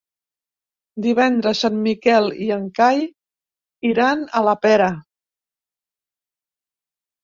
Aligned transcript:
Divendres 1.05 1.61
en 1.69 1.77
Miquel 1.89 2.31
i 2.47 2.49
en 2.57 2.67
Cai 2.81 3.05
iran 3.93 4.27
a 4.27 4.45
la 4.51 4.59
Pera. 4.67 4.93